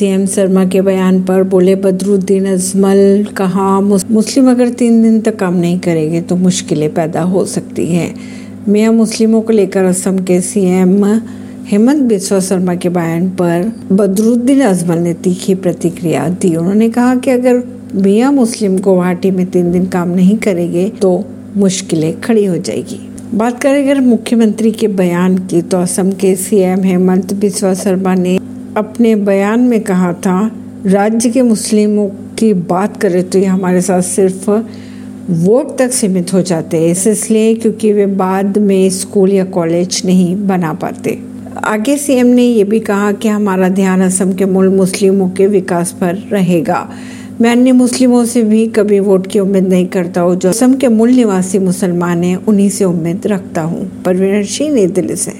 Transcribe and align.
CM 0.00 0.24
Sharma 0.26 0.64
के 0.64 0.80
बयान 0.80 1.20
पर 1.22 1.42
बोले, 1.44 1.74
बदरुद्दीन 1.76 2.46
अजमल 2.48 3.26
कहा 3.36 3.80
मुस्लिम 3.80 4.50
अगर 4.50 4.68
तीन 4.72 5.02
दिन 5.02 5.20
तक 5.20 5.36
काम 5.38 5.54
नहीं 5.54 5.78
करेंगे 5.78 6.20
तो 6.22 6.36
मुश्किलें 6.36 6.92
पैदा 6.94 7.22
हो 7.22 7.44
सकती 7.46 7.86
हैं। 7.86 8.14
मियाँ 8.68 8.92
मुस्लिमों 8.92 9.40
को 9.42 9.52
लेकर 9.52 9.84
असम 9.84 10.18
के 10.24 10.40
सीएम 10.40 11.04
हेमंत 11.66 12.02
बिस्वा 12.04 12.40
शर्मा 12.40 12.74
के 12.74 12.88
बयान 12.88 13.28
पर 13.40 13.70
बदरुद्दीन 13.92 14.60
अजमल 14.62 14.98
ने 14.98 15.14
तीखी 15.16 15.54
प्रतिक्रिया 15.56 16.28
दी। 16.30 16.54
उन्होंने 16.56 16.88
कहा 16.88 17.14
कि 17.16 17.30
अगर 17.30 17.62
मियाँ 17.96 18.32
मुस्लिम 18.32 18.78
गुवाहाटी 18.80 19.30
में 19.30 19.46
तीन 19.46 19.72
दिन 19.72 19.86
काम 19.88 20.08
नहीं 20.10 20.38
करेंगे 20.38 20.88
तो 21.02 21.24
मुश्किलें 21.56 22.20
खड़ी 22.20 22.44
हो 22.44 22.56
जाएगी। 22.58 23.00
बात 23.34 23.60
करें, 23.62 23.82
अगर 23.82 24.00
मुख्यमंत्री 24.02 24.70
के 24.72 24.88
बयान 24.88 25.38
की 25.40 25.62
तो 25.62 25.78
असम 25.78 26.12
के 26.12 26.34
सीएम 26.38 26.84
हेमंत 26.84 27.34
बिस्वा 27.34 27.74
शर्मा 27.76 28.14
ने 28.14 28.38
अपने 28.76 29.16
बयान 29.16 29.60
में 29.60 29.80
कहा 29.80 30.12
था, 30.12 30.50
राज्य 30.86 31.30
के 31.30 31.42
मुस्लिमों 31.42 32.08
की 32.38 32.52
बात 32.54 32.96
करें 32.96 33.30
तो 33.30 33.38
ये 33.38 33.44
हमारे 33.44 33.80
साथ 33.80 34.02
सिर्फ़ 34.02 34.50
वोट 35.30 35.76
तक 35.78 35.92
सीमित 35.92 36.32
हो 36.32 36.42
जाते 36.42 36.76
हैं। 36.76 37.10
इसलिए 37.12 37.54
क्योंकि 37.54 37.92
वे 37.92 38.06
बाद 38.06 38.58
में 38.58 38.90
स्कूल 38.90 39.32
या 39.32 39.44
कॉलेज 39.44 40.02
नहीं 40.04 40.46
बना 40.46 40.72
पाते। 40.72 41.18
आगे 41.64 41.96
सीएम 41.96 42.26
ने 42.26 42.42
ये 42.42 42.64
भी 42.64 42.80
कहा 42.80 43.12
कि 43.12 43.28
हमारा 43.28 43.68
ध्यान 43.68 44.00
असम 44.00 44.32
के 44.32 44.44
मूल 44.44 44.68
मुस्लिमों 44.68 45.28
के 45.28 45.46
विकास 45.46 45.92
पर 45.92 46.14
रहेगा। 46.32 46.88
मैं 47.40 47.52
अन्य 47.52 47.72
मुस्लिमों 47.72 48.24
से 48.24 48.42
भी 48.42 48.66
कभी 48.66 49.00
वोट 49.00 49.26
की 49.26 49.38
उम्मीद 49.38 49.68
नहीं 49.68 49.86
करता 49.86 50.20
हूँ। 50.20 50.36
जो 50.36 50.48
असम 50.48 50.74
के 50.74 50.88
मूल 50.88 51.10
निवासी 51.10 51.58
मुसलमान 51.58 52.22
हैं, 52.22 52.36
उन्हीं 52.36 52.68
से 52.70 52.84
उम्मीद 52.84 53.26
रखता 53.26 53.62
हूँ। 53.62 54.02
परवीन 54.02 54.42
सिंह 54.44 54.74
नई 54.74 54.86
दिल्ली 54.86 55.16
से। 55.16 55.32